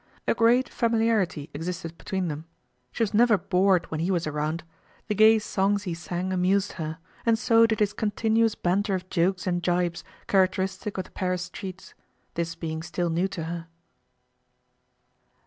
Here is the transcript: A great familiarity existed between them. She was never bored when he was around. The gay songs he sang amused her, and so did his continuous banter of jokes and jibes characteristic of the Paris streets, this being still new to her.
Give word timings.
A 0.27 0.33
great 0.33 0.67
familiarity 0.67 1.51
existed 1.53 1.95
between 1.95 2.27
them. 2.27 2.45
She 2.91 3.03
was 3.03 3.13
never 3.13 3.37
bored 3.37 3.85
when 3.91 3.99
he 3.99 4.09
was 4.09 4.25
around. 4.25 4.63
The 5.07 5.13
gay 5.13 5.37
songs 5.37 5.83
he 5.83 5.93
sang 5.93 6.33
amused 6.33 6.71
her, 6.71 6.97
and 7.23 7.37
so 7.37 7.67
did 7.67 7.79
his 7.79 7.93
continuous 7.93 8.55
banter 8.55 8.95
of 8.95 9.07
jokes 9.11 9.45
and 9.45 9.61
jibes 9.61 10.03
characteristic 10.25 10.97
of 10.97 11.03
the 11.03 11.11
Paris 11.11 11.43
streets, 11.43 11.93
this 12.33 12.55
being 12.55 12.81
still 12.81 13.11
new 13.11 13.27
to 13.27 13.43
her. 13.43 13.67